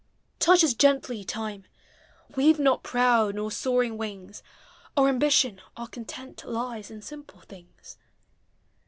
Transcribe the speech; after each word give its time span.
Touch 0.39 0.63
us 0.63 0.73
gently. 0.73 1.23
Time! 1.23 1.65
We 2.35 2.45
\e 2.49 2.53
not 2.53 2.81
proud 2.81 3.35
nor 3.35 3.51
soaring 3.51 3.99
wings: 3.99 4.41
Our 4.97 5.09
ambition, 5.09 5.61
our 5.77 5.87
content, 5.87 6.43
Lies 6.43 6.89
in 6.89 7.03
simple 7.03 7.41
things. 7.41 7.97